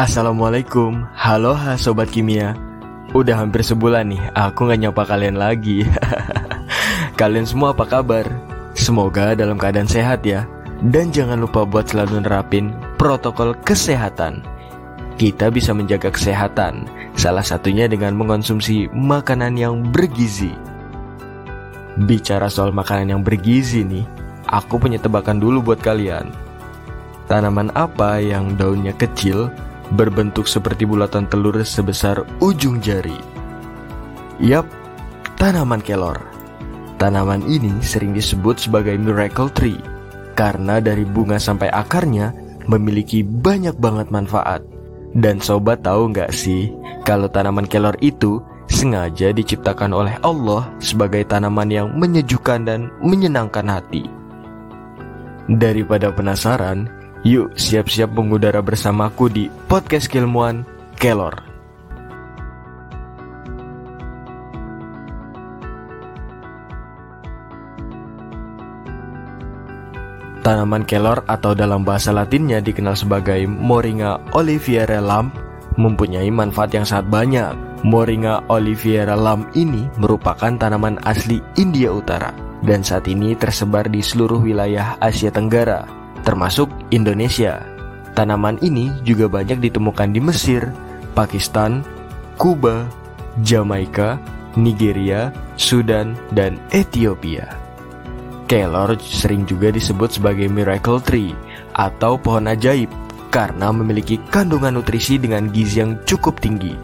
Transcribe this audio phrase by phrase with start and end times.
[0.00, 2.56] Assalamualaikum, halo ha Sobat Kimia.
[3.12, 5.84] Udah hampir sebulan nih, aku gak nyapa kalian lagi.
[7.20, 8.24] Kalian semua apa kabar?
[8.72, 10.48] Semoga dalam keadaan sehat ya.
[10.80, 14.40] Dan jangan lupa buat selalu nerapin protokol kesehatan.
[15.20, 20.56] Kita bisa menjaga kesehatan Salah satunya dengan mengonsumsi makanan yang bergizi.
[22.08, 24.08] Bicara soal makanan yang bergizi nih
[24.48, 26.32] Aku punya tebakan dulu buat kalian.
[27.28, 29.52] Tanaman apa yang daunnya kecil
[29.94, 33.16] berbentuk seperti bulatan telur sebesar ujung jari.
[34.40, 34.66] Yap,
[35.36, 36.18] tanaman kelor.
[37.00, 39.80] Tanaman ini sering disebut sebagai miracle tree
[40.36, 42.32] karena dari bunga sampai akarnya
[42.68, 44.62] memiliki banyak banget manfaat.
[45.10, 46.70] Dan sobat tahu nggak sih
[47.02, 48.38] kalau tanaman kelor itu
[48.70, 54.06] sengaja diciptakan oleh Allah sebagai tanaman yang menyejukkan dan menyenangkan hati.
[55.50, 56.86] Daripada penasaran,
[57.20, 60.64] Yuk siap-siap mengudara bersamaku di podcast Kilmuan
[60.96, 61.36] Kelor.
[70.40, 75.36] Tanaman kelor atau dalam bahasa latinnya dikenal sebagai Moringa oliviera lamp
[75.76, 77.52] mempunyai manfaat yang sangat banyak.
[77.84, 82.32] Moringa oliviera lamp ini merupakan tanaman asli India Utara
[82.64, 87.64] dan saat ini tersebar di seluruh wilayah Asia Tenggara termasuk Indonesia.
[88.14, 90.68] Tanaman ini juga banyak ditemukan di Mesir,
[91.14, 91.86] Pakistan,
[92.36, 92.86] Kuba,
[93.46, 94.18] Jamaika,
[94.58, 97.54] Nigeria, Sudan, dan Ethiopia.
[98.50, 101.30] Kelor sering juga disebut sebagai miracle tree
[101.78, 102.90] atau pohon ajaib
[103.30, 106.74] karena memiliki kandungan nutrisi dengan gizi yang cukup tinggi.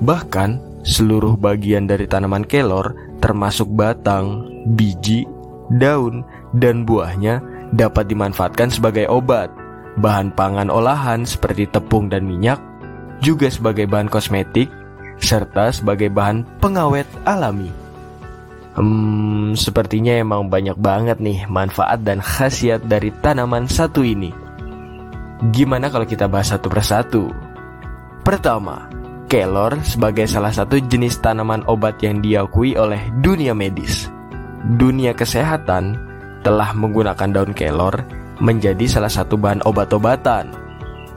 [0.00, 5.28] Bahkan, seluruh bagian dari tanaman kelor termasuk batang, biji,
[5.76, 6.24] daun,
[6.56, 9.50] dan buahnya dapat dimanfaatkan sebagai obat,
[9.98, 12.60] bahan pangan olahan seperti tepung dan minyak,
[13.24, 14.68] juga sebagai bahan kosmetik,
[15.16, 17.72] serta sebagai bahan pengawet alami.
[18.76, 24.28] Hmm, sepertinya emang banyak banget nih manfaat dan khasiat dari tanaman satu ini.
[25.48, 27.32] Gimana kalau kita bahas satu persatu?
[28.20, 28.84] Pertama,
[29.32, 34.12] kelor sebagai salah satu jenis tanaman obat yang diakui oleh dunia medis.
[34.76, 36.05] Dunia kesehatan
[36.46, 38.06] telah menggunakan daun kelor
[38.38, 40.54] menjadi salah satu bahan obat-obatan.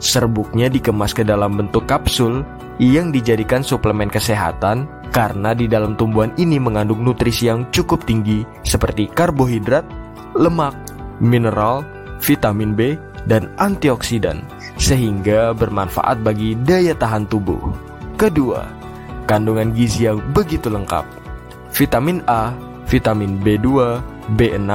[0.01, 2.41] Serbuknya dikemas ke dalam bentuk kapsul
[2.81, 9.06] yang dijadikan suplemen kesehatan karena di dalam tumbuhan ini mengandung nutrisi yang cukup tinggi seperti
[9.13, 9.85] karbohidrat,
[10.34, 10.73] lemak,
[11.22, 11.85] mineral,
[12.23, 12.97] vitamin B,
[13.28, 14.41] dan antioksidan
[14.79, 17.59] sehingga bermanfaat bagi daya tahan tubuh.
[18.16, 18.66] Kedua,
[19.28, 21.03] kandungan gizi yang begitu lengkap.
[21.75, 22.56] Vitamin A,
[22.88, 24.00] vitamin B2,
[24.40, 24.72] B6,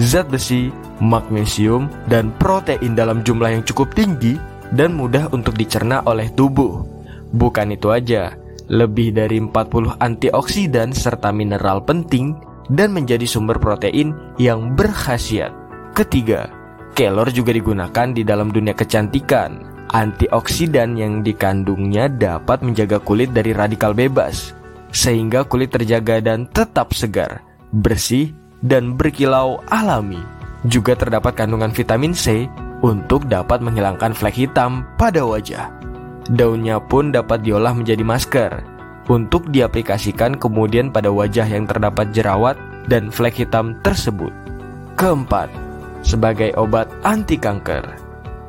[0.00, 4.36] Zat besi, magnesium, dan protein dalam jumlah yang cukup tinggi
[4.72, 6.84] dan mudah untuk dicerna oleh tubuh.
[7.32, 8.36] Bukan itu aja,
[8.70, 12.38] lebih dari 40 antioksidan serta mineral penting
[12.70, 15.50] dan menjadi sumber protein yang berkhasiat.
[15.92, 16.48] Ketiga,
[16.94, 19.68] kelor juga digunakan di dalam dunia kecantikan.
[19.90, 24.54] Antioksidan yang dikandungnya dapat menjaga kulit dari radikal bebas,
[24.94, 27.42] sehingga kulit terjaga dan tetap segar,
[27.74, 28.30] bersih,
[28.64, 30.20] dan berkilau alami.
[30.68, 32.44] Juga terdapat kandungan vitamin C
[32.84, 35.72] untuk dapat menghilangkan flek hitam pada wajah.
[36.28, 38.52] Daunnya pun dapat diolah menjadi masker
[39.08, 42.54] untuk diaplikasikan kemudian pada wajah yang terdapat jerawat
[42.86, 44.30] dan flek hitam tersebut.
[44.94, 45.48] Keempat,
[46.04, 47.82] sebagai obat anti kanker.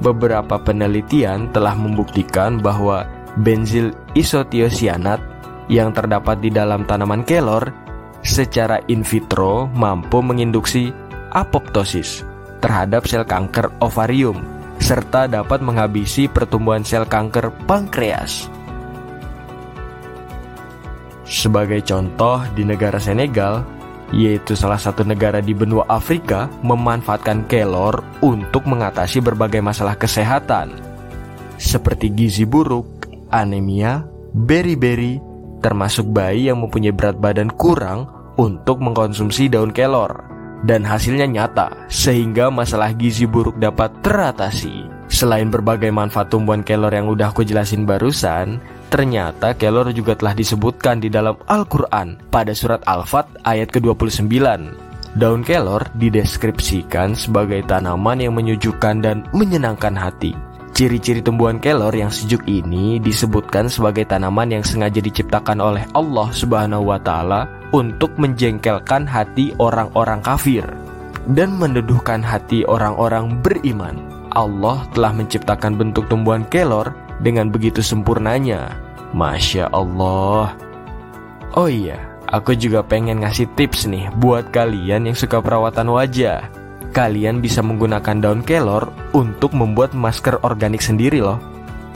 [0.01, 3.05] Beberapa penelitian telah membuktikan bahwa
[3.39, 5.21] benzil isotiosianat
[5.69, 7.69] yang terdapat di dalam tanaman kelor
[8.21, 10.93] secara in vitro mampu menginduksi
[11.33, 12.25] apoptosis
[12.61, 14.41] terhadap sel kanker ovarium
[14.81, 18.49] serta dapat menghabisi pertumbuhan sel kanker pankreas.
[21.21, 23.63] Sebagai contoh di negara Senegal,
[24.11, 30.75] yaitu salah satu negara di benua Afrika, memanfaatkan kelor untuk mengatasi berbagai masalah kesehatan,
[31.55, 34.03] seperti gizi buruk, anemia,
[34.35, 35.30] beri-beri,
[35.61, 40.25] termasuk bayi yang mempunyai berat badan kurang untuk mengkonsumsi daun kelor.
[40.61, 44.85] Dan hasilnya nyata, sehingga masalah gizi buruk dapat teratasi.
[45.09, 48.61] Selain berbagai manfaat tumbuhan kelor yang udah aku jelasin barusan,
[48.93, 54.37] ternyata kelor juga telah disebutkan di dalam Al-Quran pada surat Al-Fat ayat ke-29.
[55.17, 60.31] Daun kelor dideskripsikan sebagai tanaman yang menyejukkan dan menyenangkan hati.
[60.81, 66.89] Ciri-ciri tumbuhan kelor yang sejuk ini disebutkan sebagai tanaman yang sengaja diciptakan oleh Allah Subhanahu
[66.89, 70.65] wa taala untuk menjengkelkan hati orang-orang kafir
[71.37, 73.93] dan mendeduhkan hati orang-orang beriman.
[74.33, 78.73] Allah telah menciptakan bentuk tumbuhan kelor dengan begitu sempurnanya.
[79.13, 80.57] Masya Allah.
[81.53, 86.60] Oh iya, aku juga pengen ngasih tips nih buat kalian yang suka perawatan wajah.
[86.91, 91.39] Kalian bisa menggunakan daun kelor untuk membuat masker organik sendiri loh.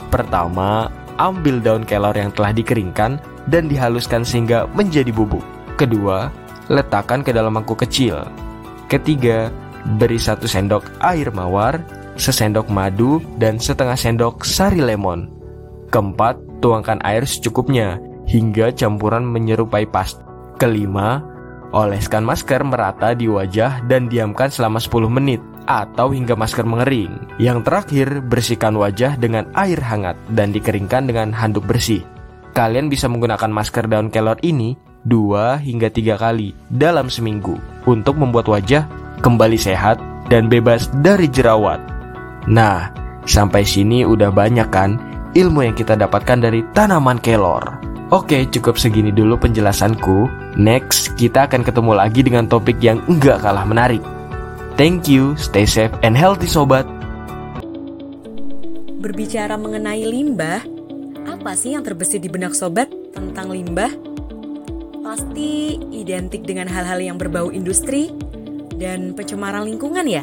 [0.08, 0.88] Pertama,
[1.20, 5.44] ambil daun kelor yang telah dikeringkan dan dihaluskan sehingga menjadi bubuk.
[5.76, 6.32] Kedua,
[6.72, 8.24] letakkan ke dalam mangkuk kecil.
[8.88, 9.52] Ketiga,
[10.00, 11.76] beri satu sendok air mawar,
[12.16, 15.28] sesendok madu, dan setengah sendok sari lemon.
[15.92, 20.24] Keempat, tuangkan air secukupnya hingga campuran menyerupai pasta.
[20.56, 21.20] Kelima,
[21.76, 27.20] oleskan masker merata di wajah dan diamkan selama 10 menit atau hingga masker mengering.
[27.36, 32.00] Yang terakhir, bersihkan wajah dengan air hangat dan dikeringkan dengan handuk bersih.
[32.56, 38.48] Kalian bisa menggunakan masker daun kelor ini dua hingga tiga kali dalam seminggu untuk membuat
[38.48, 38.88] wajah
[39.20, 40.00] kembali sehat
[40.32, 41.78] dan bebas dari jerawat.
[42.48, 42.90] Nah,
[43.28, 44.96] sampai sini udah banyak kan
[45.36, 47.76] ilmu yang kita dapatkan dari tanaman kelor.
[48.14, 50.30] Oke, cukup segini dulu penjelasanku.
[50.54, 53.98] Next, kita akan ketemu lagi dengan topik yang enggak kalah menarik.
[54.78, 56.86] Thank you, stay safe and healthy sobat.
[59.02, 60.62] Berbicara mengenai limbah,
[61.26, 63.90] apa sih yang terbesit di benak sobat tentang limbah?
[65.02, 68.14] Pasti identik dengan hal-hal yang berbau industri
[68.78, 70.22] dan pencemaran lingkungan ya?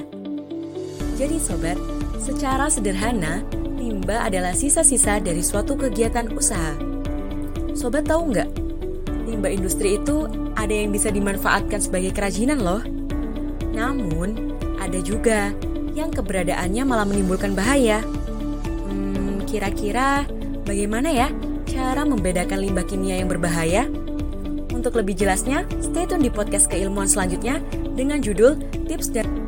[1.19, 1.75] Jadi sobat,
[2.24, 3.44] secara sederhana,
[3.75, 6.92] limbah adalah sisa-sisa dari suatu kegiatan usaha
[7.73, 8.49] Sobat tahu nggak?
[9.25, 12.81] Limbah industri itu ada yang bisa dimanfaatkan sebagai kerajinan loh.
[13.73, 15.49] Namun, ada juga
[15.97, 18.05] yang keberadaannya malah menimbulkan bahaya.
[18.89, 20.25] Hmm, kira-kira
[20.65, 21.27] bagaimana ya
[21.65, 23.89] cara membedakan limbah kimia yang berbahaya?
[24.73, 27.63] Untuk lebih jelasnya, stay tune di podcast keilmuan selanjutnya
[27.97, 29.42] dengan judul Tips dan